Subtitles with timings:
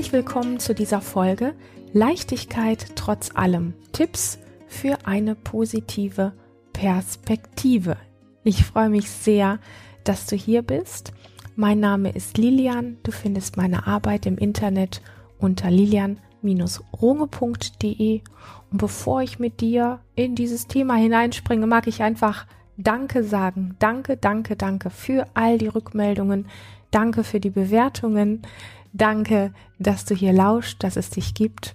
[0.00, 1.54] Herzlich willkommen zu dieser Folge
[1.92, 3.74] Leichtigkeit trotz allem.
[3.92, 6.32] Tipps für eine positive
[6.72, 7.98] Perspektive.
[8.42, 9.58] Ich freue mich sehr,
[10.04, 11.12] dass du hier bist.
[11.54, 12.96] Mein Name ist Lilian.
[13.02, 15.02] Du findest meine Arbeit im Internet
[15.38, 18.22] unter lilian-runge.de.
[18.70, 22.46] Und bevor ich mit dir in dieses Thema hineinspringe, mag ich einfach
[22.78, 23.76] Danke sagen.
[23.78, 26.46] Danke, danke, danke für all die Rückmeldungen.
[26.90, 28.40] Danke für die Bewertungen.
[28.92, 31.74] Danke, dass du hier lauscht, dass es dich gibt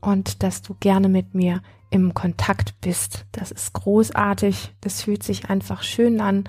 [0.00, 3.26] und dass du gerne mit mir im Kontakt bist.
[3.32, 4.74] Das ist großartig.
[4.80, 6.44] Das fühlt sich einfach schön an.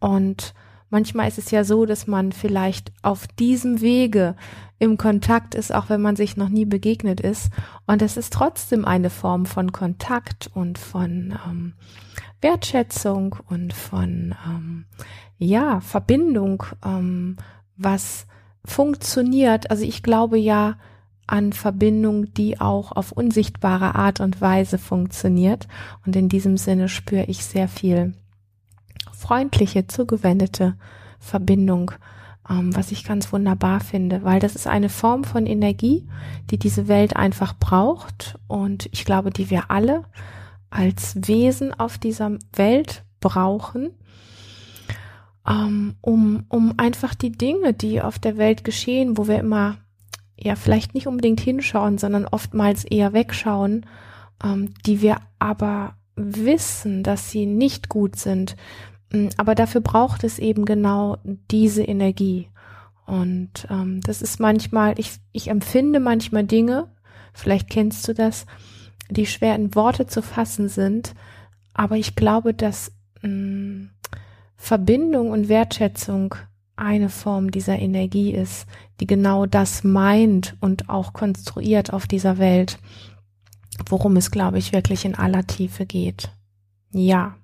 [0.00, 0.54] Und
[0.90, 4.34] manchmal ist es ja so, dass man vielleicht auf diesem Wege
[4.78, 7.50] im Kontakt ist, auch wenn man sich noch nie begegnet ist.
[7.86, 11.74] Und es ist trotzdem eine Form von Kontakt und von ähm,
[12.40, 14.84] Wertschätzung und von ähm,
[15.38, 17.36] ja Verbindung, ähm,
[17.76, 18.27] was
[18.64, 19.70] funktioniert.
[19.70, 20.76] Also ich glaube ja
[21.26, 25.68] an Verbindung, die auch auf unsichtbare Art und Weise funktioniert.
[26.06, 28.14] Und in diesem Sinne spüre ich sehr viel
[29.12, 30.76] freundliche, zugewendete
[31.18, 31.92] Verbindung,
[32.48, 36.08] ähm, was ich ganz wunderbar finde, weil das ist eine Form von Energie,
[36.50, 40.04] die diese Welt einfach braucht und ich glaube, die wir alle
[40.70, 43.90] als Wesen auf dieser Welt brauchen
[45.48, 49.78] um, um einfach die Dinge, die auf der Welt geschehen, wo wir immer
[50.36, 53.86] ja vielleicht nicht unbedingt hinschauen, sondern oftmals eher wegschauen,
[54.44, 58.56] ähm, die wir aber wissen, dass sie nicht gut sind.
[59.12, 61.16] Mm, aber dafür braucht es eben genau
[61.50, 62.48] diese Energie.
[63.06, 66.88] Und ähm, das ist manchmal, ich, ich empfinde manchmal Dinge,
[67.32, 68.46] vielleicht kennst du das,
[69.08, 71.14] die schwer in Worte zu fassen sind,
[71.72, 73.90] aber ich glaube, dass mh, mm,
[74.58, 76.34] Verbindung und Wertschätzung
[76.76, 78.66] eine Form dieser Energie ist,
[79.00, 82.78] die genau das meint und auch konstruiert auf dieser Welt,
[83.88, 86.30] worum es, glaube ich, wirklich in aller Tiefe geht.
[86.92, 87.36] Ja.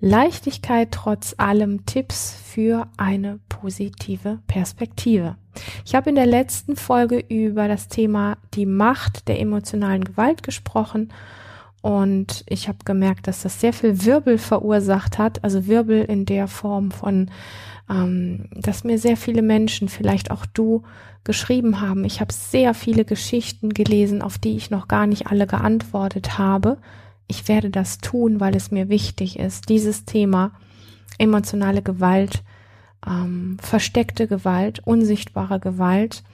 [0.00, 5.36] Leichtigkeit trotz allem Tipps für eine positive Perspektive.
[5.86, 11.12] Ich habe in der letzten Folge über das Thema die Macht der emotionalen Gewalt gesprochen
[11.84, 16.48] und ich habe gemerkt, dass das sehr viel Wirbel verursacht hat, also Wirbel in der
[16.48, 17.30] Form von,
[17.90, 20.82] ähm, dass mir sehr viele Menschen, vielleicht auch du,
[21.24, 22.06] geschrieben haben.
[22.06, 26.78] Ich habe sehr viele Geschichten gelesen, auf die ich noch gar nicht alle geantwortet habe.
[27.26, 29.68] Ich werde das tun, weil es mir wichtig ist.
[29.68, 30.52] Dieses Thema
[31.18, 32.44] emotionale Gewalt,
[33.06, 36.24] ähm, versteckte Gewalt, unsichtbare Gewalt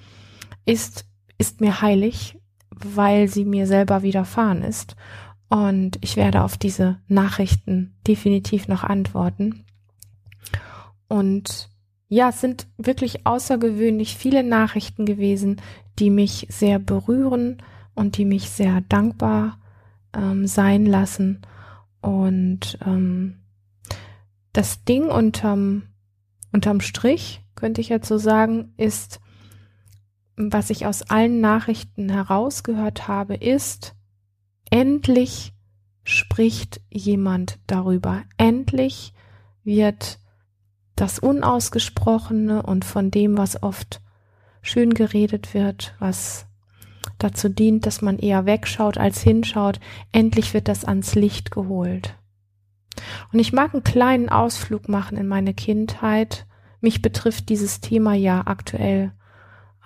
[0.64, 1.06] ist,
[1.38, 2.38] ist mir heilig,
[2.70, 4.94] weil sie mir selber widerfahren ist.
[5.50, 9.64] Und ich werde auf diese Nachrichten definitiv noch antworten.
[11.08, 11.68] Und
[12.08, 15.60] ja, es sind wirklich außergewöhnlich viele Nachrichten gewesen,
[15.98, 17.62] die mich sehr berühren
[17.94, 19.58] und die mich sehr dankbar
[20.14, 21.42] ähm, sein lassen.
[22.00, 23.40] Und ähm,
[24.52, 25.82] das Ding unterm,
[26.52, 29.20] unterm Strich, könnte ich jetzt so sagen, ist,
[30.36, 33.96] was ich aus allen Nachrichten herausgehört habe, ist,
[34.70, 35.52] endlich
[36.04, 38.22] spricht jemand darüber.
[38.36, 39.12] Endlich
[39.64, 40.18] wird
[40.96, 44.00] das Unausgesprochene und von dem, was oft
[44.62, 46.46] schön geredet wird, was
[47.18, 49.80] dazu dient, dass man eher wegschaut als hinschaut,
[50.12, 52.16] endlich wird das ans Licht geholt.
[53.32, 56.46] Und ich mag einen kleinen Ausflug machen in meine Kindheit.
[56.80, 59.12] Mich betrifft dieses Thema ja aktuell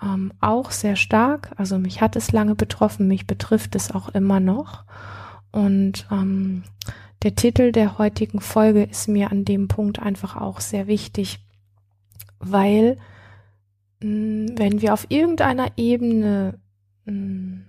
[0.01, 1.51] ähm, auch sehr stark.
[1.57, 4.83] Also mich hat es lange betroffen, mich betrifft es auch immer noch.
[5.51, 6.63] Und ähm,
[7.23, 11.39] der Titel der heutigen Folge ist mir an dem Punkt einfach auch sehr wichtig,
[12.39, 12.97] weil
[14.01, 16.59] mh, hm, wenn wir auf irgendeiner Ebene
[17.05, 17.65] mh, hm,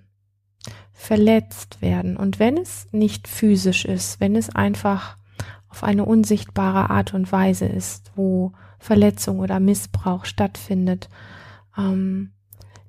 [0.93, 5.19] verletzt werden und wenn es nicht physisch ist, wenn es einfach
[5.69, 11.09] auf eine unsichtbare Art und Weise ist, wo Verletzung oder Missbrauch stattfindet,
[11.77, 12.33] ähm,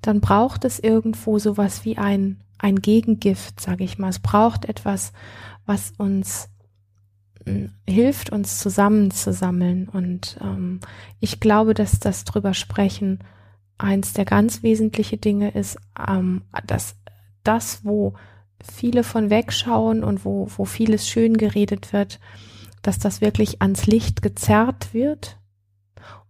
[0.01, 4.09] dann braucht es irgendwo sowas wie ein, ein Gegengift, sage ich mal.
[4.09, 5.11] Es braucht etwas,
[5.65, 6.49] was uns
[7.45, 9.89] äh, hilft, uns zusammenzusammeln.
[9.89, 10.79] Und ähm,
[11.19, 13.19] ich glaube, dass das drüber sprechen
[13.77, 16.95] eins der ganz wesentliche Dinge ist, ähm, dass
[17.43, 18.13] das, wo
[18.63, 22.19] viele von wegschauen und wo, wo vieles schön geredet wird,
[22.81, 25.37] dass das wirklich ans Licht gezerrt wird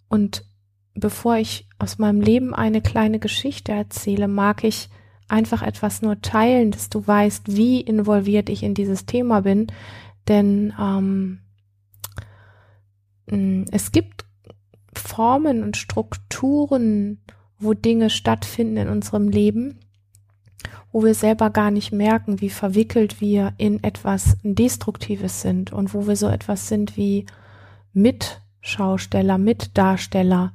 [0.10, 0.44] und
[1.00, 4.90] bevor ich aus meinem Leben eine kleine Geschichte erzähle, mag ich
[5.28, 9.68] einfach etwas nur teilen, dass du weißt, wie involviert ich in dieses Thema bin.
[10.28, 11.40] Denn ähm,
[13.30, 14.26] mm, es gibt
[14.94, 17.20] Formen und Strukturen
[17.60, 19.80] wo Dinge stattfinden in unserem Leben,
[20.92, 26.08] wo wir selber gar nicht merken, wie verwickelt wir in etwas Destruktives sind und wo
[26.08, 27.26] wir so etwas sind wie
[27.94, 30.54] Mitschausteller, Mitdarsteller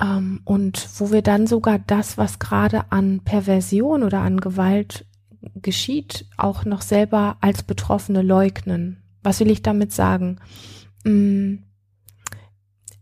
[0.00, 5.06] ähm, und wo wir dann sogar das, was gerade an Perversion oder an Gewalt
[5.54, 9.02] geschieht, auch noch selber als Betroffene leugnen.
[9.22, 10.38] Was will ich damit sagen?
[11.04, 11.56] Mm,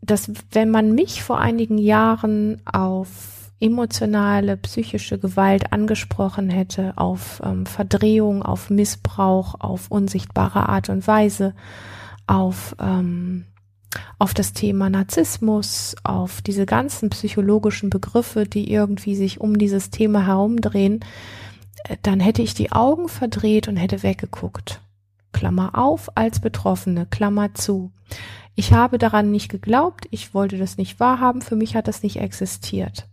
[0.00, 7.64] dass wenn man mich vor einigen Jahren auf emotionale, psychische Gewalt angesprochen hätte, auf ähm,
[7.66, 11.54] Verdrehung, auf Missbrauch, auf unsichtbare Art und Weise,
[12.26, 13.46] auf, ähm,
[14.18, 20.26] auf das Thema Narzissmus, auf diese ganzen psychologischen Begriffe, die irgendwie sich um dieses Thema
[20.26, 21.00] herumdrehen,
[21.84, 24.80] äh, dann hätte ich die Augen verdreht und hätte weggeguckt.
[25.32, 27.92] Klammer auf als Betroffene, Klammer zu.
[28.54, 32.16] Ich habe daran nicht geglaubt, ich wollte das nicht wahrhaben, für mich hat das nicht
[32.16, 33.06] existiert.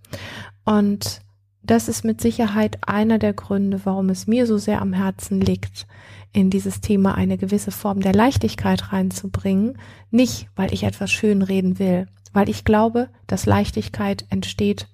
[0.63, 1.21] Und
[1.63, 5.85] das ist mit Sicherheit einer der Gründe, warum es mir so sehr am Herzen liegt,
[6.33, 9.77] in dieses Thema eine gewisse Form der Leichtigkeit reinzubringen.
[10.09, 14.88] Nicht, weil ich etwas schön reden will, weil ich glaube, dass Leichtigkeit entsteht,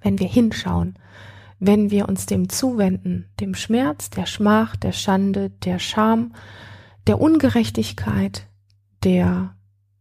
[0.00, 0.98] wenn wir hinschauen,
[1.58, 6.34] wenn wir uns dem zuwenden, dem Schmerz, der Schmach, der Schande, der Scham,
[7.06, 8.46] der Ungerechtigkeit,
[9.02, 9.54] der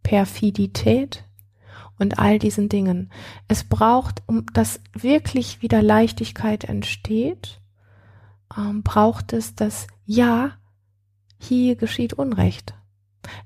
[0.04, 1.24] Perfidität
[1.98, 3.12] und all diesen Dingen.
[3.48, 7.62] Es braucht, um dass wirklich wieder Leichtigkeit entsteht,
[8.58, 10.58] ähm, braucht es das Ja,
[11.40, 12.74] hier geschieht Unrecht.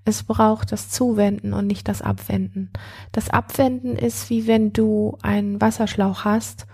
[0.04, 2.72] Es braucht das Zuwenden und nicht das Abwenden.
[3.12, 6.66] Das Abwenden ist wie wenn du einen Wasserschlauch hast,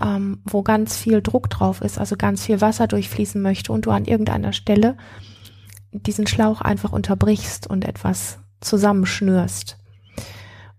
[0.00, 3.90] ähm, wo ganz viel Druck drauf ist, also ganz viel Wasser durchfließen möchte und du
[3.90, 4.96] an irgendeiner Stelle
[5.90, 9.78] diesen Schlauch einfach unterbrichst und etwas zusammenschnürst.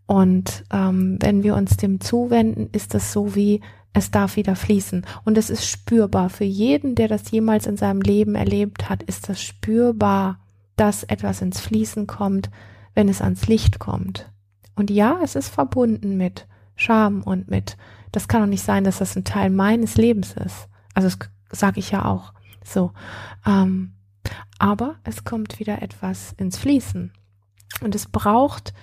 [0.05, 3.59] Und ähm, wenn wir uns dem zuwenden, ist das so wie,
[3.95, 5.05] es darf wieder fließen.
[5.23, 6.29] Und es ist spürbar.
[6.29, 10.39] Für jeden, der das jemals in seinem Leben erlebt hat, ist das spürbar,
[10.75, 12.49] dass etwas ins Fließen kommt,
[12.93, 14.29] wenn es ans Licht kommt.
[14.75, 16.45] Und ja, es ist verbunden mit
[16.75, 17.77] Scham und mit,
[18.11, 20.67] das kann doch nicht sein, dass das ein Teil meines Lebens ist.
[20.93, 21.07] Also
[21.49, 22.33] das sage ich ja auch
[22.65, 22.91] so.
[23.45, 23.93] Ähm,
[24.59, 27.13] aber es kommt wieder etwas ins Fließen.
[27.79, 28.73] Und es braucht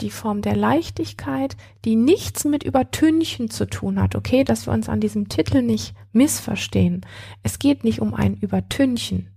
[0.00, 4.88] die Form der Leichtigkeit, die nichts mit Übertünchen zu tun hat, okay, dass wir uns
[4.88, 7.04] an diesem Titel nicht missverstehen.
[7.42, 9.28] Es geht nicht um ein Übertünchen.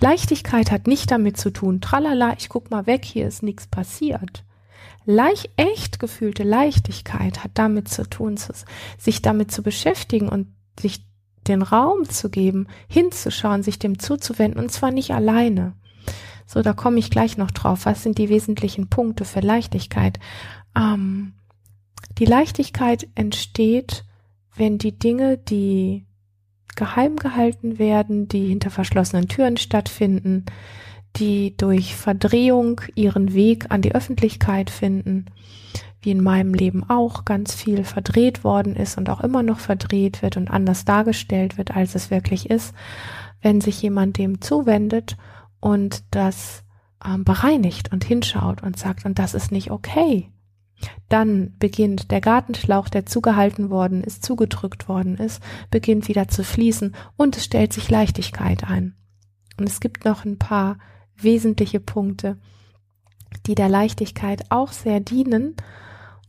[0.00, 4.44] Leichtigkeit hat nicht damit zu tun, tralala, ich guck mal weg, hier ist nichts passiert.
[5.04, 8.36] Leicht, echt gefühlte Leichtigkeit hat damit zu tun,
[8.98, 10.48] sich damit zu beschäftigen und
[10.78, 11.04] sich
[11.46, 15.74] den Raum zu geben, hinzuschauen, sich dem zuzuwenden und zwar nicht alleine.
[16.52, 17.86] So, da komme ich gleich noch drauf.
[17.86, 20.18] Was sind die wesentlichen Punkte für Leichtigkeit?
[20.76, 21.32] Ähm,
[22.18, 24.04] die Leichtigkeit entsteht,
[24.54, 26.04] wenn die Dinge, die
[26.76, 30.44] geheim gehalten werden, die hinter verschlossenen Türen stattfinden,
[31.16, 35.24] die durch Verdrehung ihren Weg an die Öffentlichkeit finden,
[36.02, 40.20] wie in meinem Leben auch ganz viel verdreht worden ist und auch immer noch verdreht
[40.20, 42.74] wird und anders dargestellt wird, als es wirklich ist,
[43.40, 45.16] wenn sich jemand dem zuwendet
[45.62, 46.64] und das
[47.04, 50.28] ähm, bereinigt und hinschaut und sagt, und das ist nicht okay.
[51.08, 55.40] Dann beginnt der Gartenschlauch, der zugehalten worden ist, zugedrückt worden ist,
[55.70, 58.96] beginnt wieder zu fließen und es stellt sich Leichtigkeit ein.
[59.56, 60.78] Und es gibt noch ein paar
[61.16, 62.38] wesentliche Punkte,
[63.46, 65.54] die der Leichtigkeit auch sehr dienen.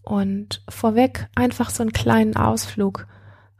[0.04, 3.08] Und vorweg einfach so einen kleinen Ausflug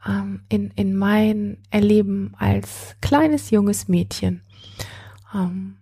[0.06, 4.43] ähm, in, in mein Erleben als kleines junges Mädchen.
[5.34, 5.76] Ähm,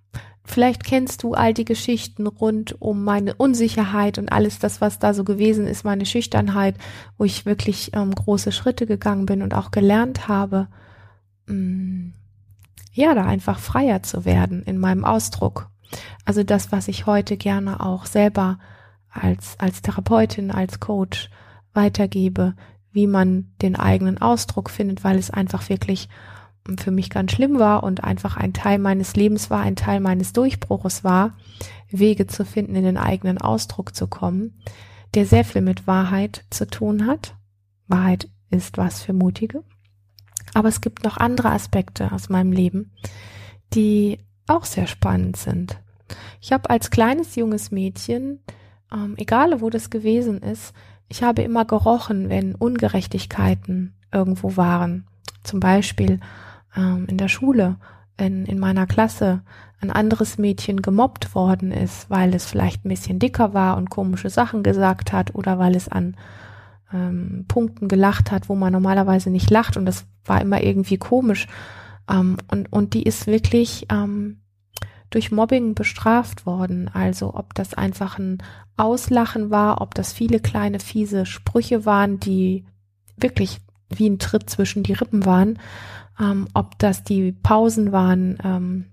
[0.44, 5.14] vielleicht kennst du all die Geschichten rund um meine Unsicherheit und alles das, was da
[5.14, 6.76] so gewesen ist, meine Schüchternheit,
[7.18, 10.68] wo ich wirklich ähm, große Schritte gegangen bin und auch gelernt habe,
[11.46, 12.12] mh, mm,
[12.94, 15.70] ja, da einfach freier zu werden in meinem Ausdruck.
[16.24, 18.58] Also das, was ich heute gerne auch selber
[19.08, 21.30] als, als Therapeutin, als Coach
[21.72, 22.54] weitergebe,
[22.92, 26.08] wie man den eigenen Ausdruck findet, weil es einfach wirklich
[26.78, 30.32] für mich ganz schlimm war und einfach ein Teil meines Lebens war, ein Teil meines
[30.32, 31.36] Durchbruches war,
[31.90, 34.58] Wege zu finden, in den eigenen Ausdruck zu kommen,
[35.14, 37.34] der sehr viel mit Wahrheit zu tun hat.
[37.88, 39.64] Wahrheit ist was für Mutige.
[40.54, 42.92] Aber es gibt noch andere Aspekte aus meinem Leben,
[43.74, 45.78] die auch sehr spannend sind.
[46.40, 48.40] Ich habe als kleines junges Mädchen,
[48.92, 50.74] ähm, egal wo das gewesen ist,
[51.08, 55.06] ich habe immer gerochen, wenn Ungerechtigkeiten irgendwo waren.
[55.42, 56.20] Zum Beispiel
[56.76, 57.76] ähm, in der Schule,
[58.16, 59.42] wenn in meiner Klasse
[59.80, 64.30] ein anderes Mädchen gemobbt worden ist, weil es vielleicht ein bisschen dicker war und komische
[64.30, 66.16] Sachen gesagt hat oder weil es an
[66.92, 71.48] ähm, Punkten gelacht hat, wo man normalerweise nicht lacht und das war immer irgendwie komisch.
[72.08, 74.42] Ähm, und, und die ist wirklich ähm,
[75.10, 76.90] durch Mobbing bestraft worden.
[76.92, 78.38] Also ob das einfach ein
[78.76, 82.64] Auslachen war, ob das viele kleine fiese Sprüche waren, die
[83.16, 85.58] wirklich wie ein Tritt zwischen die Rippen waren,
[86.18, 88.86] ähm, ob das die Pausen waren ähm,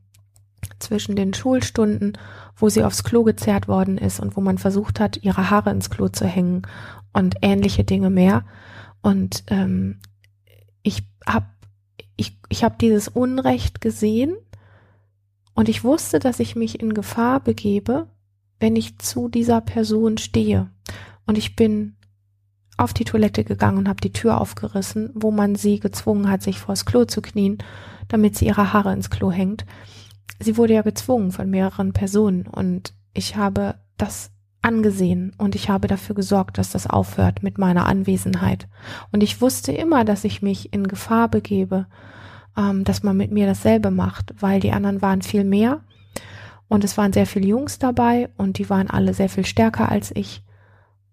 [0.80, 2.18] zwischen den Schulstunden,
[2.56, 5.90] wo sie aufs Klo gezerrt worden ist und wo man versucht hat, ihre Haare ins
[5.90, 6.64] Klo zu hängen
[7.14, 8.46] und ähnliche Dinge mehr.
[9.02, 10.00] Und ähm,
[10.84, 11.48] ich habe
[12.16, 14.36] ich, ich hab dieses Unrecht gesehen
[15.54, 18.08] und ich wusste, dass ich mich in Gefahr begebe,
[18.60, 20.70] wenn ich zu dieser Person stehe.
[21.26, 21.96] Und ich bin
[22.80, 26.60] auf die Toilette gegangen und habe die Tür aufgerissen, wo man sie gezwungen hat, sich
[26.60, 27.58] vors Klo zu knien,
[28.08, 29.66] damit sie ihre Haare ins Klo hängt.
[30.40, 34.32] Sie wurde ja gezwungen von mehreren Personen und ich habe das
[34.62, 38.68] angesehen und ich habe dafür gesorgt, dass das aufhört mit meiner Anwesenheit.
[39.12, 41.88] Und ich wusste immer, dass ich mich in Gefahr begebe
[42.60, 45.82] ähm, dass man mit mir dasselbe macht, weil die anderen waren viel mehr
[46.68, 50.12] und es waren sehr viele Jungs dabei und die waren alle sehr viel stärker als
[50.16, 50.44] ich.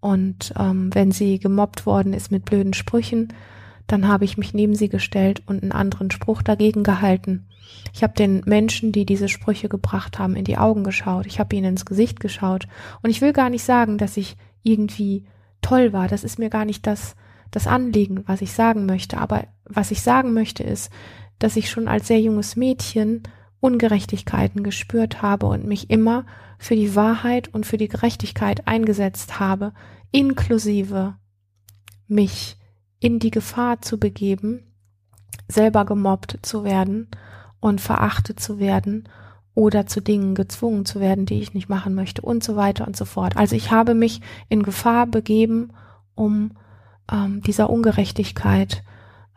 [0.07, 3.33] Und ähm, wenn sie gemobbt worden ist mit blöden Sprüchen,
[3.89, 7.49] dann habe ich mich neben sie gestellt und einen anderen Spruch dagegen gehalten.
[7.93, 11.27] Ich habe den Menschen, die diese Sprüche gebracht haben, in die Augen geschaut.
[11.27, 12.69] Ich habe ihnen ins Gesicht geschaut.
[13.03, 15.25] Und ich will gar nicht sagen, dass ich irgendwie
[15.61, 16.07] toll war.
[16.07, 17.17] Das ist mir gar nicht das,
[17.51, 19.19] das Anliegen, was ich sagen möchte.
[19.19, 20.89] Aber was ich sagen möchte ist,
[21.41, 23.25] dass ich schon als sehr junges Mädchen
[23.61, 26.25] Ungerechtigkeiten gespürt habe und mich immer
[26.59, 29.73] für die Wahrheit und für die Gerechtigkeit eingesetzt habe,
[30.11, 31.15] inklusive
[32.09, 32.57] mich
[33.01, 34.73] in die Gefahr zu begeben,
[35.49, 37.09] selber gemobbt zu werden
[37.61, 39.09] und verachtet zu werden
[39.55, 42.97] oder zu Dingen gezwungen zu werden, die ich nicht machen möchte und so weiter und
[42.97, 43.37] so fort.
[43.37, 45.73] Also ich habe mich in Gefahr begeben,
[46.15, 46.53] um
[47.11, 48.83] ähm, dieser Ungerechtigkeit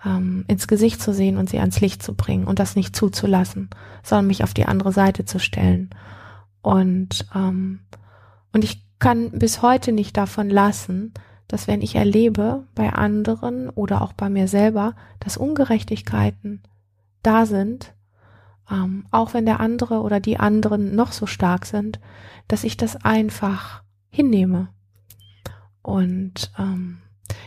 [0.05, 3.69] ähm, ins Gesicht zu sehen und sie ans Licht zu bringen und das nicht zuzulassen,
[4.03, 5.89] sondern mich auf die andere Seite zu stellen.
[6.61, 7.81] Und, ähm,
[8.53, 11.13] und ich kann bis heute nicht davon lassen,
[11.47, 16.61] dass wenn ich erlebe bei anderen oder auch bei mir selber, dass Ungerechtigkeiten
[17.23, 17.93] da sind,
[18.69, 21.99] ähm, auch wenn der andere oder die anderen noch so stark sind,
[22.47, 24.69] dass ich das einfach hinnehme.
[25.81, 26.99] Und ähm,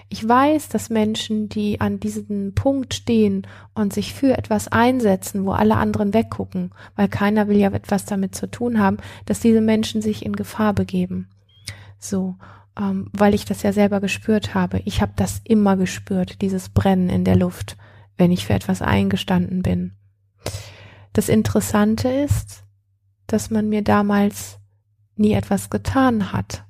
[0.08, 5.52] ich weiß, dass Menschen, die an diesem Punkt stehen und sich für etwas einsetzen, wo
[5.52, 10.02] alle anderen weggucken, weil keiner will ja etwas damit zu tun haben, dass diese Menschen
[10.02, 11.30] sich in Gefahr begeben.
[11.98, 12.36] So,
[12.78, 14.80] ähm, weil ich das ja selber gespürt habe.
[14.84, 17.76] Ich habe das immer gespürt, dieses Brennen in der Luft,
[18.16, 19.96] wenn ich für etwas eingestanden bin.
[21.12, 22.64] Das Interessante ist,
[23.26, 24.58] dass man mir damals
[25.16, 26.64] nie etwas getan hat.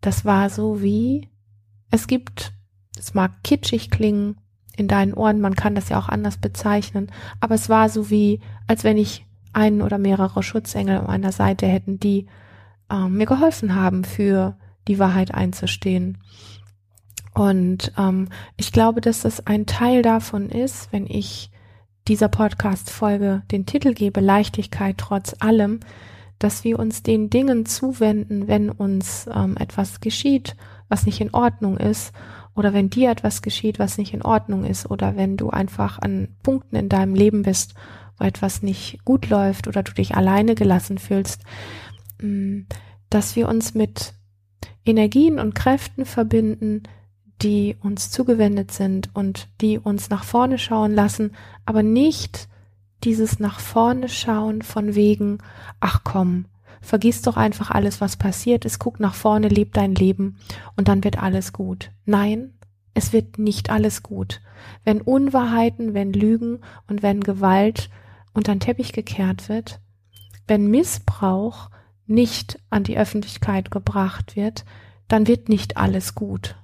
[0.00, 1.28] Das war so wie,
[1.90, 2.52] es gibt,
[2.98, 4.36] es mag kitschig klingen
[4.76, 8.40] in deinen Ohren, man kann das ja auch anders bezeichnen, aber es war so wie,
[8.66, 12.26] als wenn ich einen oder mehrere Schutzengel an meiner Seite hätten, die
[12.90, 16.18] äh, mir geholfen haben, für die Wahrheit einzustehen.
[17.34, 21.50] Und ähm, ich glaube, dass das ein Teil davon ist, wenn ich
[22.06, 25.80] dieser Podcast-Folge den Titel gebe, Leichtigkeit trotz allem,
[26.38, 30.56] dass wir uns den Dingen zuwenden, wenn uns ähm, etwas geschieht
[30.88, 32.12] was nicht in Ordnung ist.
[32.54, 34.90] Oder wenn dir etwas geschieht, was nicht in Ordnung ist.
[34.90, 37.74] Oder wenn du einfach an Punkten in deinem Leben bist,
[38.18, 41.42] wo etwas nicht gut läuft oder du dich alleine gelassen fühlst,
[42.20, 42.62] mm,
[43.10, 44.14] dass wir uns mit
[44.84, 46.82] Energien und Kräften verbinden,
[47.42, 51.32] die uns zugewendet sind und die uns nach vorne schauen lassen,
[51.64, 52.48] aber nicht
[53.04, 55.38] dieses nach vorne schauen von wegen,
[55.78, 56.46] ach komm,
[56.80, 60.38] Vergiss doch einfach alles, was passiert ist, guck nach vorne, leb dein Leben
[60.76, 61.90] und dann wird alles gut.
[62.04, 62.54] Nein,
[62.94, 64.40] es wird nicht alles gut.
[64.84, 67.90] Wenn Unwahrheiten, wenn Lügen und wenn Gewalt
[68.32, 69.80] unter den Teppich gekehrt wird,
[70.46, 71.70] wenn Missbrauch
[72.06, 74.64] nicht an die Öffentlichkeit gebracht wird,
[75.08, 76.56] dann wird nicht alles gut.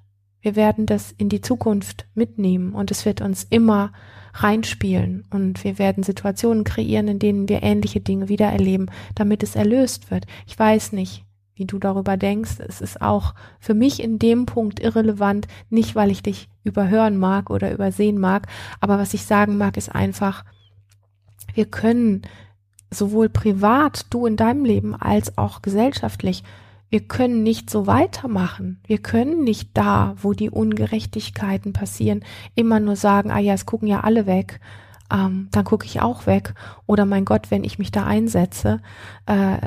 [0.45, 3.93] Wir werden das in die Zukunft mitnehmen und es wird uns immer
[4.35, 9.57] reinspielen und wir werden Situationen kreieren, in denen wir ähnliche Dinge wieder erleben, damit es
[9.57, 10.27] erlöst wird.
[10.47, 11.25] Ich weiß nicht,
[11.55, 12.57] wie du darüber denkst.
[12.59, 17.49] Es ist auch für mich in dem Punkt irrelevant, nicht weil ich dich überhören mag
[17.49, 18.47] oder übersehen mag,
[18.81, 20.45] aber was ich sagen mag, ist einfach,
[21.55, 22.21] wir können
[22.91, 26.45] sowohl privat, du in deinem Leben, als auch gesellschaftlich
[26.95, 28.79] wir können nicht so weitermachen.
[28.87, 32.25] Wir können nicht da, wo die Ungerechtigkeiten passieren,
[32.55, 34.61] immer nur sagen, ah ja, es gucken ja alle weg.
[35.13, 36.55] ähm, dann gucke ich auch weg.
[36.87, 38.81] Oder mein Gott, wenn ich mich da einsetze,
[39.27, 39.59] äh,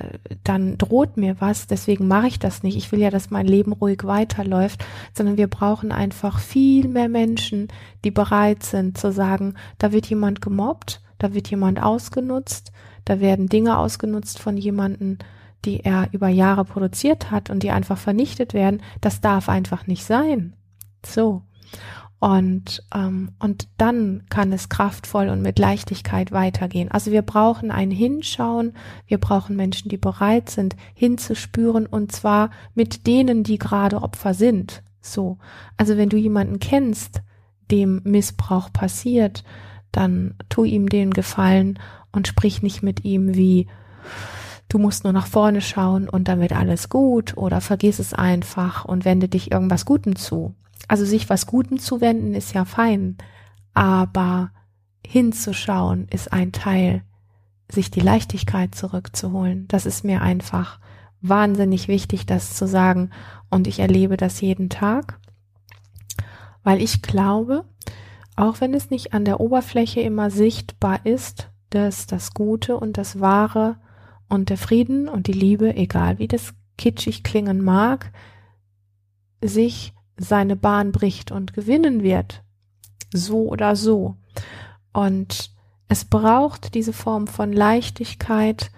[0.46, 2.78] dann droht mir was, deswegen mache ich das nicht.
[2.78, 7.68] Ich will ja, dass mein Leben ruhig weiterläuft, sondern wir brauchen einfach viel mehr Menschen,
[8.06, 12.72] die bereit sind zu sagen, da wird jemand gemobbt, da wird jemand ausgenutzt,
[13.04, 15.20] da werden Dinge ausgenutzt von jemanden,
[15.66, 18.82] die er über Jahre produziert hat und die einfach vernichtet werden.
[19.02, 20.56] Das darf einfach nicht sein.
[21.06, 21.44] So.
[22.20, 26.90] Und, ähm, und dann kann es kraftvoll und mit Leichtigkeit weitergehen.
[26.90, 28.74] Also wir brauchen ein Hinschauen,
[29.06, 34.82] wir brauchen Menschen, die bereit sind, hinzuspüren und zwar mit denen, die gerade Opfer sind.
[35.00, 35.38] So.
[35.78, 37.22] Also wenn du jemanden kennst,
[37.70, 39.44] dem Missbrauch passiert,
[39.92, 41.78] dann tu ihm den Gefallen
[42.12, 43.68] und sprich nicht mit ihm wie,
[44.70, 48.86] du musst nur nach vorne schauen und dann wird alles gut oder vergiss es einfach
[48.86, 50.56] und wende dich irgendwas Gutem zu.
[50.88, 53.18] Also sich was Gutem zuwenden ist ja fein,
[53.74, 54.52] aber
[55.06, 57.04] hinzuschauen ist ein Teil,
[57.70, 59.68] sich die Leichtigkeit zurückzuholen.
[59.68, 60.80] Das ist mir einfach
[61.22, 63.12] wahnsinnig wichtig, das zu sagen.
[63.50, 65.20] Und ich erlebe das jeden Tag,
[66.64, 67.66] weil ich glaube,
[68.36, 73.20] auch wenn es nicht an der Oberfläche immer sichtbar ist, dass das Gute und das
[73.20, 73.78] Wahre
[74.30, 78.12] und der Frieden und die Liebe, egal wie das kitschig klingen mag,
[79.42, 82.44] sich seine Bahn bricht und gewinnen wird.
[83.14, 84.16] So oder so.
[84.94, 85.52] Und
[85.90, 88.72] es braucht diese Form von Leichtigkeit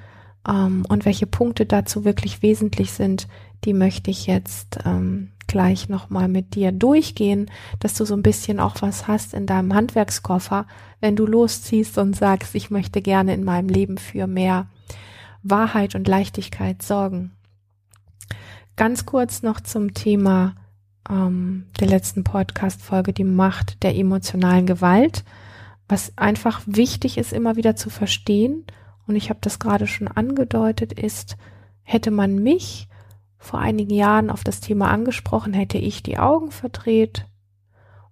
[0.48, 3.28] ähm, und welche Punkte dazu wirklich wesentlich sind,
[3.64, 8.60] die möchte ich jetzt ähm, gleich nochmal mit dir durchgehen, dass du so ein bisschen
[8.60, 10.68] auch was hast in deinem Handwerkskoffer,
[11.02, 14.68] wenn du losziehst und sagst, ich möchte gerne in meinem Leben für mehr
[15.44, 17.32] Wahrheit und Leichtigkeit sorgen.
[18.76, 20.56] Ganz kurz noch zum Thema
[21.10, 25.24] ähm, der letzten Podcast-Folge, die Macht der emotionalen Gewalt,
[25.88, 28.66] was einfach wichtig ist, immer wieder zu verstehen.
[29.08, 31.36] Und ich habe das gerade schon angedeutet, ist,
[31.82, 32.88] hätte man mich
[33.38, 37.26] vor einigen Jahren auf das Thema angesprochen, hätte ich die Augen verdreht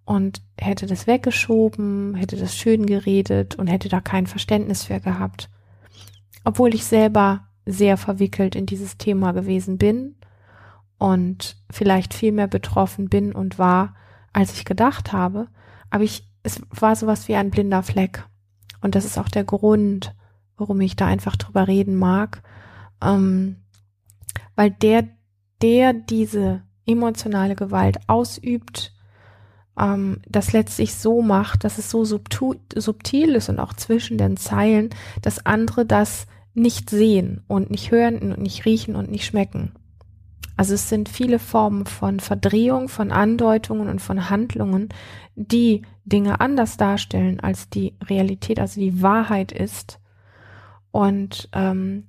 [0.06, 5.50] und hätte das weggeschoben, hätte das schön geredet und hätte da kein Verständnis für gehabt.
[6.48, 10.16] Obwohl ich selber sehr verwickelt in dieses Thema gewesen bin
[10.98, 13.96] und vielleicht viel mehr betroffen bin und war,
[14.32, 15.50] als ich gedacht habe.
[15.90, 18.24] Aber ich, es war sowas wie ein blinder Fleck.
[18.80, 20.16] Und das ist auch der Grund,
[20.56, 22.42] warum ich da einfach drüber reden mag.
[23.04, 23.58] Ähm,
[24.56, 25.04] weil der,
[25.62, 28.94] der diese emotionale Gewalt ausübt,
[29.78, 34.38] ähm, das letztlich so macht, dass es so subtil, subtil ist und auch zwischen den
[34.38, 36.26] Zeilen, dass andere das
[36.58, 39.74] nicht sehen und nicht hören und nicht riechen und nicht schmecken.
[40.58, 44.90] Also es sind viele Formen von Verdrehung, von Andeutungen und von Handlungen,
[45.36, 50.00] die Dinge anders darstellen, als die Realität, also die Wahrheit ist.
[50.90, 52.06] Und, ähm,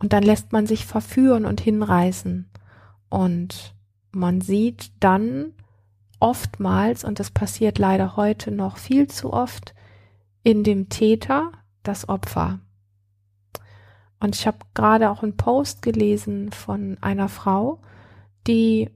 [0.00, 2.50] und dann lässt man sich verführen und hinreißen.
[3.10, 3.76] Und
[4.10, 5.52] man sieht dann
[6.18, 9.72] oftmals, und das passiert leider heute noch viel zu oft,
[10.42, 11.52] in dem Täter
[11.84, 12.58] das Opfer.
[14.20, 17.80] Und ich habe gerade auch einen Post gelesen von einer Frau,
[18.46, 18.90] die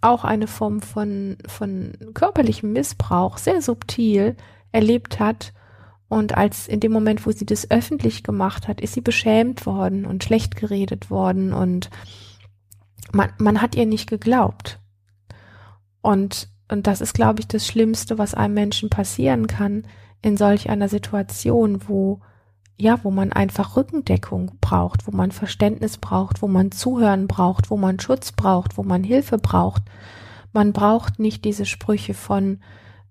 [0.00, 4.36] auch eine Form von, von körperlichem Missbrauch sehr subtil
[4.72, 5.52] erlebt hat.
[6.08, 10.06] Und als in dem Moment, wo sie das öffentlich gemacht hat, ist sie beschämt worden
[10.06, 11.90] und schlecht geredet worden und
[13.12, 14.80] man, man hat ihr nicht geglaubt.
[16.02, 19.86] Und, und das ist, glaube ich, das Schlimmste, was einem Menschen passieren kann
[20.22, 22.20] in solch einer Situation, wo
[22.80, 27.76] ja, wo man einfach Rückendeckung braucht, wo man Verständnis braucht, wo man Zuhören braucht, wo
[27.76, 29.82] man Schutz braucht, wo man Hilfe braucht.
[30.54, 32.60] Man braucht nicht diese Sprüche von,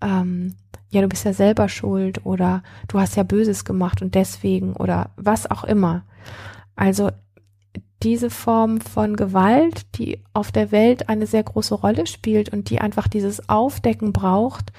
[0.01, 0.55] ähm,
[0.89, 5.11] ja, du bist ja selber schuld oder du hast ja Böses gemacht und deswegen oder
[5.17, 6.03] was auch immer.
[6.75, 7.11] Also
[8.01, 12.81] diese Form von Gewalt, die auf der Welt eine sehr große Rolle spielt und die
[12.81, 14.71] einfach dieses Aufdecken braucht,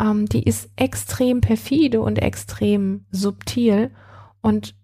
[0.00, 3.90] ähm, die ist extrem perfide und extrem subtil
[4.40, 4.74] und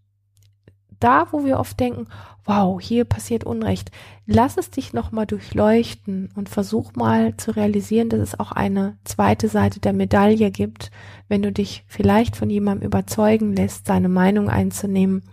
[1.01, 2.07] da, wo wir oft denken,
[2.45, 3.91] wow, hier passiert Unrecht,
[4.27, 9.49] lass es dich nochmal durchleuchten und versuch mal zu realisieren, dass es auch eine zweite
[9.49, 10.91] Seite der Medaille gibt,
[11.29, 15.25] wenn du dich vielleicht von jemandem überzeugen lässt, seine Meinung einzunehmen,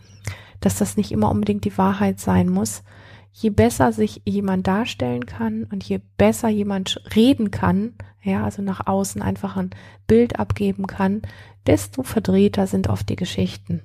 [0.60, 2.84] dass das nicht immer unbedingt die Wahrheit sein muss.
[3.31, 8.88] Je besser sich jemand darstellen kann und je besser jemand reden kann, ja, also nach
[8.88, 9.71] außen einfach ein
[10.05, 11.21] Bild abgeben kann,
[11.65, 13.84] desto verdrehter sind oft die Geschichten.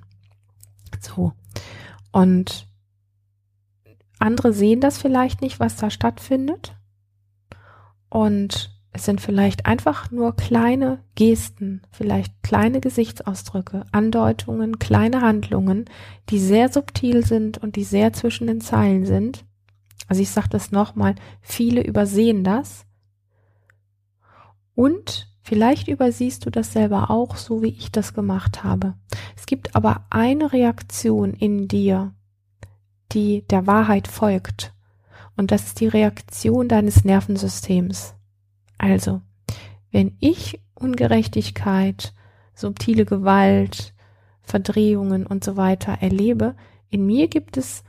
[1.01, 1.33] So.
[2.11, 2.67] Und
[4.19, 6.75] andere sehen das vielleicht nicht, was da stattfindet.
[8.09, 15.85] Und Es sind vielleicht einfach nur kleine Gesten, vielleicht kleine Gesichtsausdrücke, Andeutungen, kleine Handlungen,
[16.29, 19.45] die sehr subtil sind und die sehr zwischen den Zeilen sind.
[20.07, 22.87] Also ich sage das nochmal, viele übersehen das.
[24.73, 28.95] Und vielleicht übersiehst du das selber auch, so wie ich das gemacht habe.
[29.37, 32.13] Es gibt aber eine Reaktion in dir,
[33.13, 34.73] die der Wahrheit folgt.
[35.37, 38.13] Und das ist die Reaktion deines Nervensystems.
[38.77, 39.21] Also,
[39.89, 42.13] wenn ich Ungerechtigkeit,
[42.53, 43.93] subtile Gewalt,
[44.41, 46.57] Verdrehungen und so weiter erlebe,
[46.89, 47.85] in mir gibt es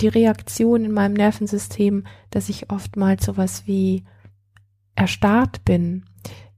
[0.00, 4.04] die Reaktion in meinem Nervensystem, dass ich oftmals sowas wie
[4.96, 6.04] erstarrt bin,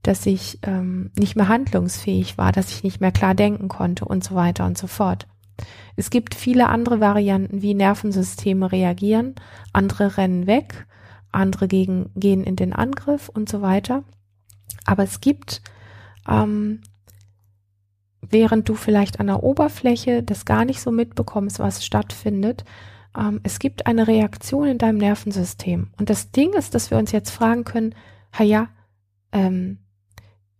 [0.02, 4.24] dass ich ähm, nicht mehr handlungsfähig war, dass ich nicht mehr klar denken konnte und
[4.24, 5.26] so weiter und so fort.
[5.96, 9.34] Es gibt viele andere Varianten, wie Nervensysteme reagieren.
[9.72, 10.86] Andere rennen weg,
[11.30, 14.04] andere gegen, gehen in den Angriff und so weiter.
[14.84, 15.62] Aber es gibt,
[16.28, 16.80] ähm,
[18.20, 22.64] während du vielleicht an der Oberfläche das gar nicht so mitbekommst, was stattfindet,
[23.16, 25.90] ähm, es gibt eine Reaktion in deinem Nervensystem.
[25.98, 27.94] Und das Ding ist, dass wir uns jetzt fragen können,
[28.40, 28.68] ja,
[29.32, 29.78] ähm,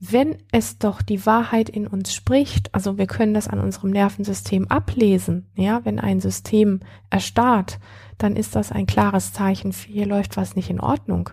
[0.05, 4.67] wenn es doch die Wahrheit in uns spricht, also wir können das an unserem Nervensystem
[4.67, 7.79] ablesen, ja, wenn ein System erstarrt,
[8.19, 11.31] dann ist das ein klares Zeichen hier läuft was nicht in Ordnung.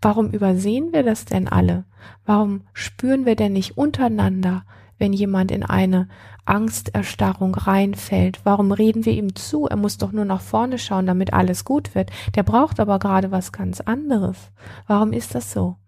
[0.00, 1.84] Warum übersehen wir das denn alle?
[2.24, 4.64] Warum spüren wir denn nicht untereinander,
[4.98, 6.06] wenn jemand in eine
[6.44, 8.42] Angsterstarrung reinfällt?
[8.44, 9.66] Warum reden wir ihm zu?
[9.66, 12.12] Er muss doch nur nach vorne schauen, damit alles gut wird.
[12.36, 14.52] Der braucht aber gerade was ganz anderes.
[14.86, 15.78] Warum ist das so?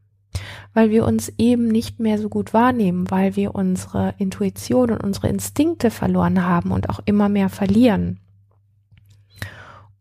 [0.73, 5.29] Weil wir uns eben nicht mehr so gut wahrnehmen, weil wir unsere Intuition und unsere
[5.29, 8.21] Instinkte verloren haben und auch immer mehr verlieren.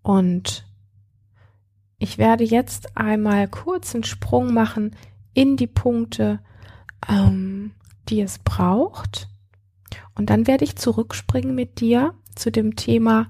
[0.01, 0.65] Und
[1.97, 4.95] ich werde jetzt einmal kurz einen Sprung machen
[5.33, 6.39] in die Punkte,
[7.07, 7.71] ähm,
[8.09, 9.29] die es braucht.
[10.15, 13.29] Und dann werde ich zurückspringen mit dir zu dem Thema,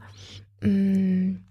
[0.61, 1.45] mh, mm,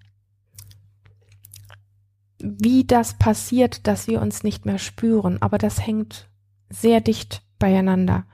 [2.43, 5.41] wie das passiert, dass wir uns nicht mehr spüren.
[5.41, 6.29] Aber das hängt
[6.69, 8.25] sehr dicht beieinander.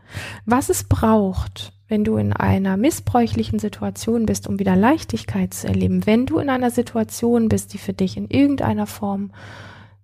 [0.47, 6.07] Was es braucht, wenn du in einer missbräuchlichen Situation bist, um wieder Leichtigkeit zu erleben,
[6.07, 9.33] wenn du in einer Situation bist, die für dich in irgendeiner Form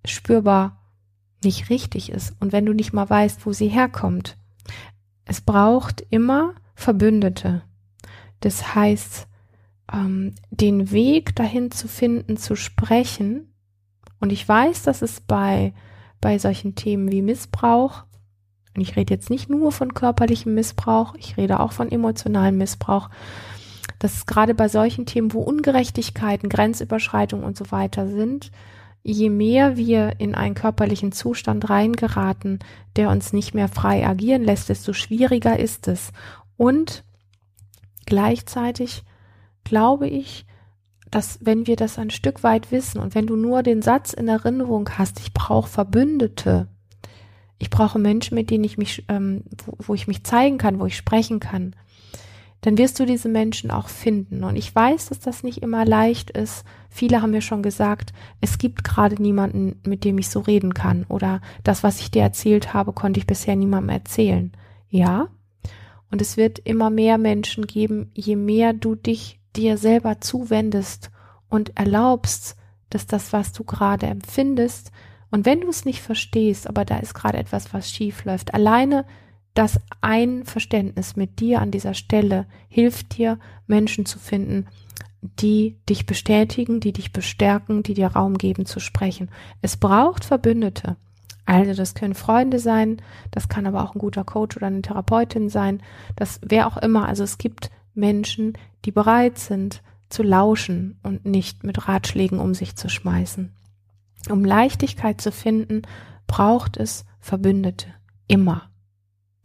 [0.04, 0.80] spürbar
[1.42, 4.36] nicht richtig ist und wenn du nicht mal weißt, wo sie herkommt.
[5.26, 7.62] Es braucht immer Verbündete.
[8.40, 9.26] Das heißt,
[9.92, 13.53] ähm, den Weg dahin zu finden, zu sprechen,
[14.20, 15.72] und ich weiß, dass es bei,
[16.20, 18.04] bei solchen Themen wie Missbrauch,
[18.74, 23.08] und ich rede jetzt nicht nur von körperlichem Missbrauch, ich rede auch von emotionalem Missbrauch,
[23.98, 28.50] dass es gerade bei solchen Themen, wo Ungerechtigkeiten, Grenzüberschreitungen und so weiter sind,
[29.02, 32.58] je mehr wir in einen körperlichen Zustand reingeraten,
[32.96, 36.12] der uns nicht mehr frei agieren lässt, desto schwieriger ist es.
[36.56, 37.04] Und
[38.06, 39.04] gleichzeitig
[39.62, 40.46] glaube ich,
[41.14, 44.26] dass wenn wir das ein Stück weit wissen und wenn du nur den Satz in
[44.26, 46.66] Erinnerung hast, ich brauche Verbündete,
[47.58, 50.86] ich brauche Menschen, mit denen ich mich, ähm, wo, wo ich mich zeigen kann, wo
[50.86, 51.76] ich sprechen kann,
[52.62, 54.42] dann wirst du diese Menschen auch finden.
[54.42, 56.64] Und ich weiß, dass das nicht immer leicht ist.
[56.90, 61.04] Viele haben mir schon gesagt, es gibt gerade niemanden, mit dem ich so reden kann.
[61.08, 64.50] Oder das, was ich dir erzählt habe, konnte ich bisher niemandem erzählen.
[64.88, 65.28] Ja.
[66.10, 71.10] Und es wird immer mehr Menschen geben, je mehr du dich dir selber zuwendest
[71.48, 72.56] und erlaubst,
[72.90, 74.90] dass das, was du gerade empfindest,
[75.34, 79.04] und wenn du es nicht verstehst, aber da ist gerade etwas, was schief läuft, alleine
[79.52, 84.66] das Einverständnis mit dir an dieser Stelle hilft dir, Menschen zu finden,
[85.22, 89.28] die dich bestätigen, die dich bestärken, die dir Raum geben zu sprechen.
[89.60, 90.96] Es braucht Verbündete.
[91.46, 95.48] Also das können Freunde sein, das kann aber auch ein guter Coach oder eine Therapeutin
[95.48, 95.82] sein,
[96.14, 97.08] das wer auch immer.
[97.08, 98.52] Also es gibt Menschen,
[98.84, 103.54] die bereit sind zu lauschen und nicht mit Ratschlägen um sich zu schmeißen.
[104.30, 105.82] Um Leichtigkeit zu finden,
[106.26, 107.88] braucht es Verbündete.
[108.26, 108.70] Immer.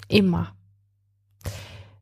[0.08, 0.54] Immer.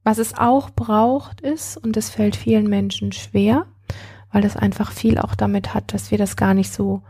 [0.04, 3.66] Was es auch braucht ist, und es fällt vielen Menschen schwer,
[4.32, 7.02] weil es einfach viel auch damit hat, dass wir das gar nicht so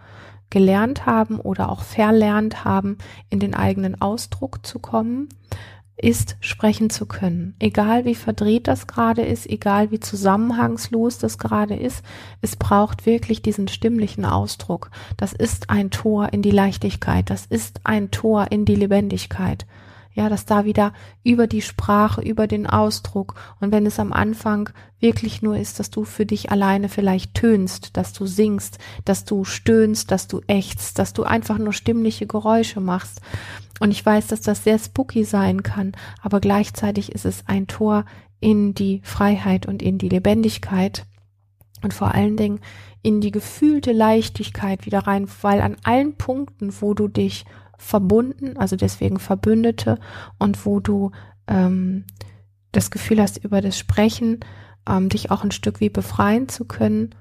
[0.50, 2.98] gelernt haben oder auch verlernt haben,
[3.30, 5.30] in den eigenen Ausdruck zu kommen,
[5.98, 7.56] ist, sprechen zu können.
[7.60, 12.04] Egal wie verdreht das gerade ist, egal wie zusammenhangslos das gerade ist,
[12.42, 14.92] es braucht wirklich diesen stimmlichen Ausdruck.
[15.18, 19.66] Das ist ein Tor in die Leichtigkeit, das ist ein Tor in die Lebendigkeit.
[20.18, 24.72] Ja, dass da wieder über die Sprache, über den Ausdruck und wenn es am Anfang
[25.00, 29.44] wirklich nur ist, dass du für dich alleine vielleicht tönst, dass du singst, dass du
[29.44, 33.22] stöhnst, dass du ächzt, dass du einfach nur stimmliche Geräusche machst.
[33.80, 35.92] Und ich weiß, dass das sehr spooky sein kann,
[36.24, 38.04] aber gleichzeitig ist es ein Tor
[38.40, 41.06] in die Freiheit und in die Lebendigkeit
[41.84, 42.60] und vor allen Dingen
[43.04, 47.46] in die gefühlte Leichtigkeit wieder rein, weil an allen Punkten, wo du dich
[47.78, 50.00] verbunden, also deswegen Verbündete
[50.40, 51.12] und wo du
[51.48, 52.06] ähm,
[52.72, 54.40] das Gefühl hast, über das Sprechen
[54.88, 57.16] ähm, dich auch ein Stück wie befreien zu können,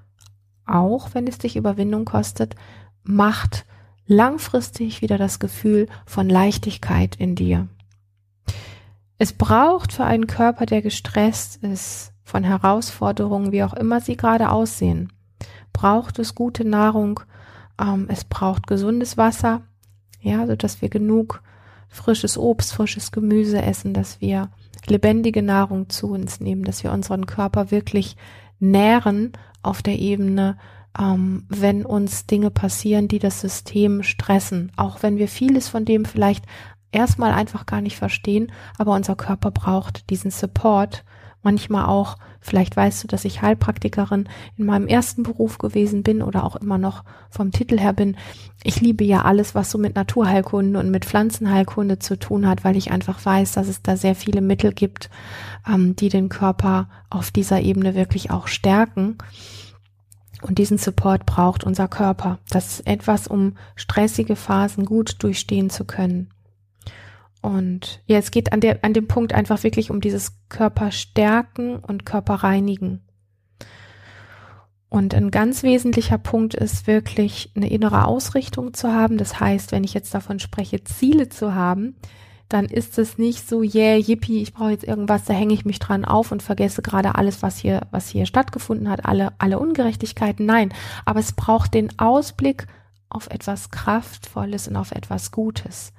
[0.66, 2.56] auch wenn es dich Überwindung kostet,
[3.04, 3.66] macht
[4.06, 7.68] langfristig wieder das Gefühl von Leichtigkeit in dir.
[9.18, 14.50] Es braucht für einen Körper, der gestresst ist, von Herausforderungen, wie auch immer sie gerade
[14.50, 15.12] aussehen,
[15.72, 17.20] braucht es gute Nahrung,
[17.80, 19.62] ähm, es braucht gesundes Wasser,
[20.26, 21.40] ja, so dass wir genug
[21.88, 24.50] frisches Obst, frisches Gemüse essen, dass wir
[24.86, 28.16] lebendige Nahrung zu uns nehmen, dass wir unseren Körper wirklich
[28.58, 30.58] nähren auf der Ebene,
[30.98, 36.04] ähm, wenn uns Dinge passieren, die das System stressen, auch wenn wir vieles von dem
[36.04, 36.44] vielleicht
[36.90, 41.04] erstmal einfach gar nicht verstehen, aber unser Körper braucht diesen Support,
[41.46, 46.44] manchmal auch Vielleicht weißt du, dass ich Heilpraktikerin in meinem ersten Beruf gewesen bin oder
[46.44, 48.16] auch immer noch vom Titel her bin.
[48.62, 52.76] Ich liebe ja alles, was so mit Naturheilkunde und mit Pflanzenheilkunde zu tun hat, weil
[52.76, 55.10] ich einfach weiß, dass es da sehr viele Mittel gibt,
[55.68, 59.18] ähm, die den Körper auf dieser Ebene wirklich auch stärken.
[60.40, 62.38] Und diesen Support braucht unser Körper.
[62.48, 66.30] Das ist etwas, um stressige Phasen gut durchstehen zu können.
[67.46, 72.04] Und ja, es geht an, der, an dem Punkt einfach wirklich um dieses Körperstärken und
[72.04, 73.02] Körperreinigen.
[74.88, 79.16] Und ein ganz wesentlicher Punkt ist wirklich eine innere Ausrichtung zu haben.
[79.16, 81.94] Das heißt, wenn ich jetzt davon spreche, Ziele zu haben,
[82.48, 85.78] dann ist es nicht so, yeah, yippie, ich brauche jetzt irgendwas, da hänge ich mich
[85.78, 90.46] dran auf und vergesse gerade alles, was hier, was hier stattgefunden hat, alle, alle Ungerechtigkeiten.
[90.46, 92.66] Nein, aber es braucht den Ausblick
[93.08, 95.92] auf etwas Kraftvolles und auf etwas Gutes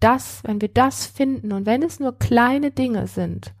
[0.00, 3.52] das, wenn wir das finden und wenn es nur kleine Dinge sind.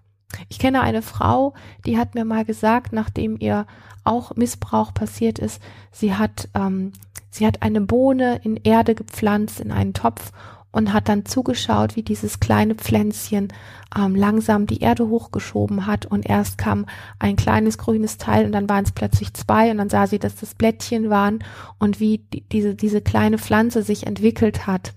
[0.48, 1.54] Ich kenne eine Frau,
[1.86, 3.66] die hat mir mal gesagt, nachdem ihr
[4.04, 5.60] auch Missbrauch passiert ist,
[5.92, 6.92] sie hat, ähm,
[7.30, 10.32] sie hat eine Bohne in Erde gepflanzt in einen Topf
[10.76, 13.48] und hat dann zugeschaut, wie dieses kleine Pflänzchen
[13.96, 16.84] ähm, langsam die Erde hochgeschoben hat und erst kam
[17.18, 20.36] ein kleines grünes Teil und dann waren es plötzlich zwei und dann sah sie, dass
[20.36, 21.38] das Blättchen waren
[21.78, 24.92] und wie die, diese, diese kleine Pflanze sich entwickelt hat.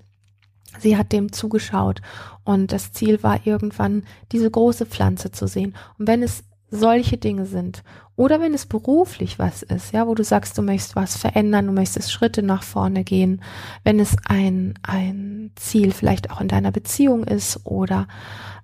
[0.79, 2.01] Sie hat dem zugeschaut
[2.43, 5.75] und das Ziel war irgendwann diese große Pflanze zu sehen.
[5.97, 7.83] Und wenn es solche Dinge sind
[8.15, 11.71] oder wenn es beruflich was ist, ja, wo du sagst, du möchtest was verändern, du
[11.71, 13.41] möchtest Schritte nach vorne gehen,
[13.83, 18.07] wenn es ein, ein Ziel vielleicht auch in deiner Beziehung ist oder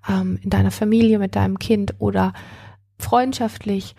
[0.07, 2.33] ähm, in deiner Familie mit deinem Kind oder
[2.99, 3.95] freundschaftlich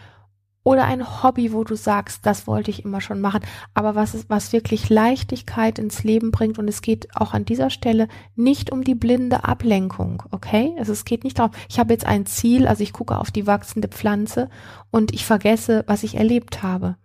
[0.67, 3.39] oder ein Hobby, wo du sagst, das wollte ich immer schon machen,
[3.73, 7.71] aber was ist, was wirklich Leichtigkeit ins Leben bringt und es geht auch an dieser
[7.71, 10.75] Stelle nicht um die blinde Ablenkung, okay?
[10.77, 13.47] Also es geht nicht darum, ich habe jetzt ein Ziel, also ich gucke auf die
[13.47, 14.51] wachsende Pflanze
[14.91, 16.97] und ich vergesse, was ich erlebt habe.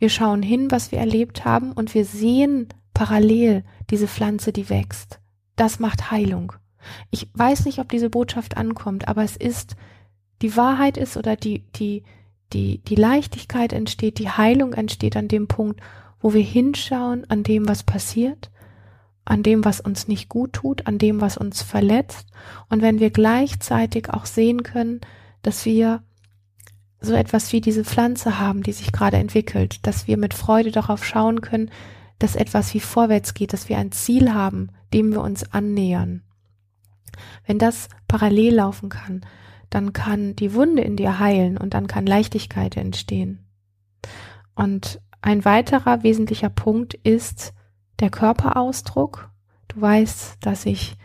[0.00, 5.20] Wir schauen hin, was wir erlebt haben und wir sehen parallel diese Pflanze, die wächst.
[5.54, 6.52] Das macht Heilung.
[7.12, 9.76] Ich weiß nicht, ob diese Botschaft ankommt, aber es ist,
[10.42, 12.02] die Wahrheit ist oder die, die,
[12.52, 15.80] die, die Leichtigkeit entsteht, die Heilung entsteht an dem Punkt,
[16.20, 18.50] wo wir hinschauen an dem, was passiert,
[19.24, 22.28] an dem, was uns nicht gut tut, an dem, was uns verletzt.
[22.68, 25.00] Und wenn wir gleichzeitig auch sehen können,
[25.42, 26.02] dass wir
[27.00, 31.04] so etwas wie diese Pflanze haben, die sich gerade entwickelt, dass wir mit Freude darauf
[31.04, 31.70] schauen können,
[32.18, 36.22] dass etwas wie vorwärts geht, dass wir ein Ziel haben, dem wir uns annähern.
[37.46, 39.24] Wenn das parallel laufen kann,
[39.70, 43.46] dann kann die Wunde in dir heilen und dann kann Leichtigkeit entstehen.
[44.54, 47.52] Und ein weiterer wesentlicher Punkt ist
[48.00, 49.30] der Körperausdruck.
[49.68, 50.96] Du weißt, dass ich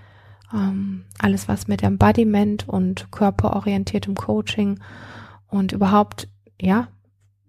[0.54, 4.80] ähm, alles, was mit Embodiment und körperorientiertem Coaching
[5.48, 6.30] und überhaupt,
[6.62, 6.88] ja,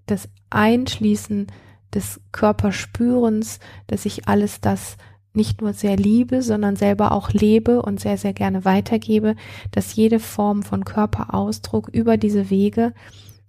[0.06, 1.46] das Einschließen
[1.92, 4.96] des Körperspürens, dass ich alles das
[5.34, 9.36] nicht nur sehr liebe, sondern selber auch lebe und sehr, sehr gerne weitergebe,
[9.70, 12.94] dass jede Form von Körperausdruck über diese Wege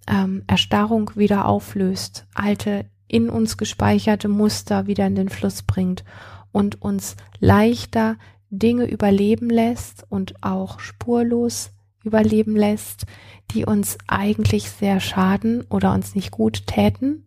[0.08, 6.04] ähm, Erstarrung wieder auflöst, alte in uns gespeicherte Muster wieder in den Fluss bringt
[6.52, 8.16] und uns leichter
[8.50, 11.70] Dinge überleben lässt und auch spurlos
[12.02, 13.06] überleben lässt,
[13.50, 17.26] die uns eigentlich sehr schaden oder uns nicht gut täten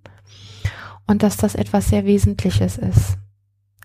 [1.08, 3.18] und dass das etwas sehr Wesentliches ist.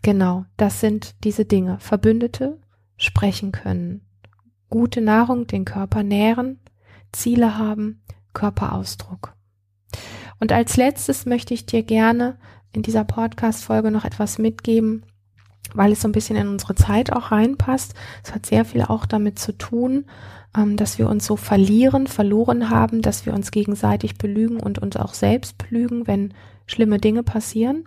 [0.05, 1.79] Genau, das sind diese Dinge.
[1.81, 2.61] Verbündete
[2.99, 4.07] sprechen können,
[4.69, 6.61] gute Nahrung den Körper nähren,
[7.11, 8.03] Ziele haben,
[8.35, 9.33] Körperausdruck.
[10.39, 12.37] Und als letztes möchte ich dir gerne
[12.73, 15.07] in dieser Podcast-Folge noch etwas mitgeben,
[15.73, 17.95] weil es so ein bisschen in unsere Zeit auch reinpasst.
[18.23, 20.05] Es hat sehr viel auch damit zu tun,
[20.55, 24.99] ähm, dass wir uns so verlieren, verloren haben, dass wir uns gegenseitig belügen und uns
[24.99, 26.35] auch selbst belügen, wenn
[26.67, 27.85] schlimme Dinge passieren.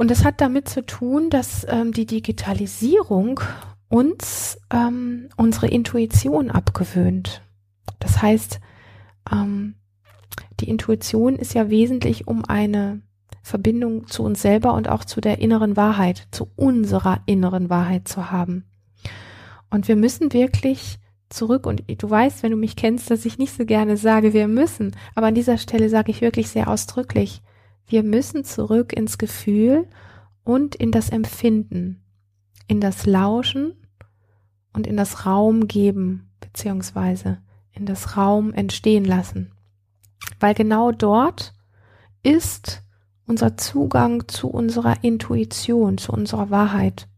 [0.00, 3.40] Und es hat damit zu tun, dass ähm, die Digitalisierung
[3.90, 7.42] uns ähm, unsere Intuition abgewöhnt.
[7.98, 8.60] Das heißt,
[9.30, 9.74] ähm,
[10.58, 13.02] die Intuition ist ja wesentlich um eine
[13.42, 18.30] Verbindung zu uns selber und auch zu der inneren Wahrheit, zu unserer inneren Wahrheit zu
[18.30, 18.64] haben.
[19.68, 23.52] Und wir müssen wirklich zurück und du weißt, wenn du mich kennst, dass ich nicht
[23.52, 27.42] so gerne sage, wir müssen, aber an dieser Stelle sage ich wirklich sehr ausdrücklich,
[27.90, 29.86] wir müssen zurück ins Gefühl
[30.44, 32.02] und in das Empfinden,
[32.66, 33.74] in das Lauschen
[34.72, 37.38] und in das Raum geben, beziehungsweise
[37.72, 39.52] in das Raum entstehen lassen.
[40.38, 41.54] Weil genau dort
[42.22, 42.82] ist
[43.26, 47.08] unser Zugang zu unserer Intuition, zu unserer Wahrheit.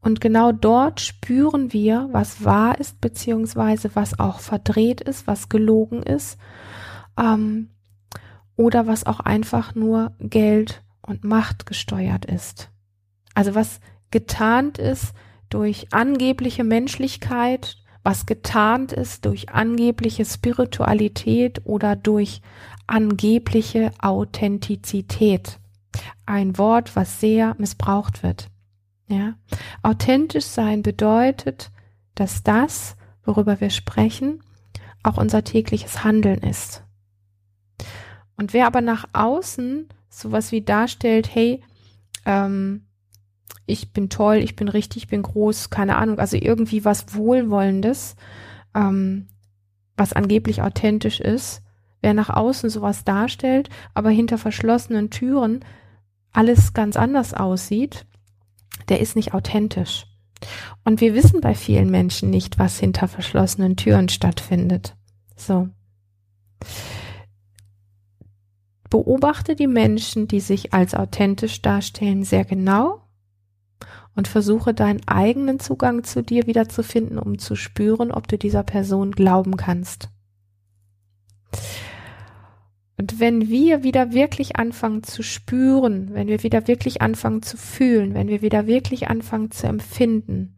[0.00, 6.02] Und genau dort spüren wir, was wahr ist, beziehungsweise was auch verdreht ist, was gelogen
[6.02, 6.38] ist,
[7.18, 7.70] ähm,
[8.58, 12.70] oder was auch einfach nur Geld und Macht gesteuert ist.
[13.34, 15.14] Also was getarnt ist
[15.48, 22.42] durch angebliche Menschlichkeit, was getarnt ist durch angebliche Spiritualität oder durch
[22.86, 25.60] angebliche Authentizität.
[26.26, 28.48] Ein Wort, was sehr missbraucht wird.
[29.06, 29.34] Ja,
[29.82, 31.70] authentisch sein bedeutet,
[32.16, 34.42] dass das, worüber wir sprechen,
[35.04, 36.82] auch unser tägliches Handeln ist.
[38.38, 41.62] Und wer aber nach außen sowas wie darstellt, hey,
[42.24, 42.86] ähm,
[43.66, 48.16] ich bin toll, ich bin richtig, ich bin groß, keine Ahnung, also irgendwie was Wohlwollendes,
[48.74, 49.26] ähm,
[49.96, 51.62] was angeblich authentisch ist,
[52.00, 55.64] wer nach außen sowas darstellt, aber hinter verschlossenen Türen
[56.32, 58.06] alles ganz anders aussieht,
[58.88, 60.06] der ist nicht authentisch.
[60.84, 64.96] Und wir wissen bei vielen Menschen nicht, was hinter verschlossenen Türen stattfindet.
[65.36, 65.68] So.
[68.90, 73.02] Beobachte die Menschen, die sich als authentisch darstellen, sehr genau
[74.14, 78.36] und versuche deinen eigenen Zugang zu dir wieder zu finden, um zu spüren, ob du
[78.36, 80.08] dieser Person glauben kannst.
[82.96, 88.12] Und wenn wir wieder wirklich anfangen zu spüren, wenn wir wieder wirklich anfangen zu fühlen,
[88.14, 90.56] wenn wir wieder wirklich anfangen zu empfinden,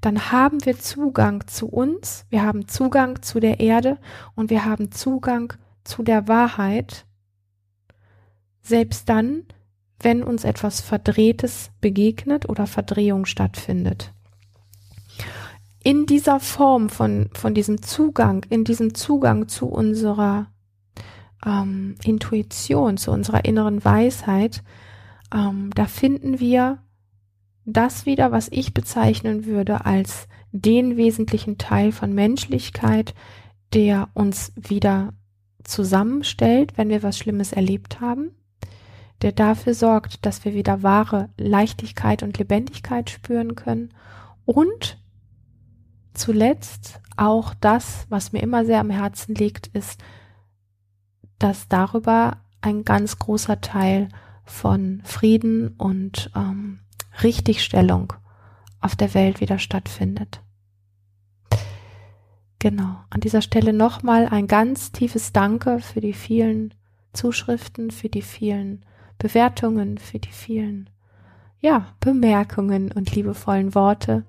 [0.00, 3.98] dann haben wir Zugang zu uns, wir haben Zugang zu der Erde
[4.34, 5.52] und wir haben Zugang
[5.84, 7.04] zu der Wahrheit,
[8.66, 9.44] selbst dann,
[10.00, 14.12] wenn uns etwas Verdrehtes begegnet oder Verdrehung stattfindet.
[15.82, 20.48] In dieser Form von, von diesem Zugang, in diesem Zugang zu unserer
[21.44, 24.64] ähm, Intuition, zu unserer inneren Weisheit,
[25.32, 26.78] ähm, da finden wir
[27.64, 33.14] das wieder, was ich bezeichnen würde als den wesentlichen Teil von Menschlichkeit,
[33.72, 35.12] der uns wieder
[35.64, 38.30] zusammenstellt, wenn wir was Schlimmes erlebt haben,
[39.22, 43.90] der dafür sorgt, dass wir wieder wahre Leichtigkeit und Lebendigkeit spüren können
[44.44, 44.98] und
[46.14, 50.02] zuletzt auch das, was mir immer sehr am Herzen liegt, ist,
[51.38, 54.08] dass darüber ein ganz großer Teil
[54.44, 56.80] von Frieden und ähm,
[57.22, 58.12] Richtigstellung
[58.80, 60.40] auf der Welt wieder stattfindet.
[62.58, 66.74] Genau, an dieser Stelle nochmal ein ganz tiefes Danke für die vielen
[67.12, 68.84] Zuschriften, für die vielen
[69.18, 70.90] Bewertungen, für die vielen,
[71.60, 74.24] ja, Bemerkungen und liebevollen Worte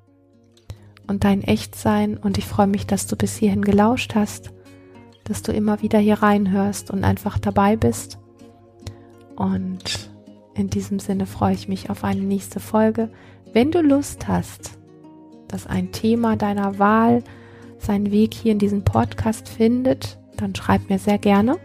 [1.08, 2.18] und dein Echtsein.
[2.18, 4.54] Und ich freue mich, dass du bis hierhin gelauscht hast
[5.28, 8.18] dass du immer wieder hier reinhörst und einfach dabei bist.
[9.36, 10.10] Und
[10.56, 13.10] in diesem Sinne freue ich mich auf eine nächste Folge.
[13.54, 14.80] Wenn du Lust hast,
[15.48, 17.24] dass ein Thema deiner Wahl
[17.78, 21.58] seinen Weg hier in diesem Podcast findet, dann schreib mir sehr gerne.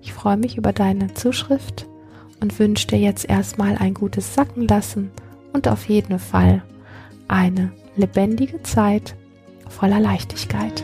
[0.00, 1.86] Ich freue mich über deine Zuschrift
[2.42, 5.10] und wünsche dir jetzt erstmal ein gutes Sackenlassen
[5.52, 6.62] und auf jeden Fall
[7.28, 9.14] eine lebendige Zeit
[9.68, 10.82] voller Leichtigkeit.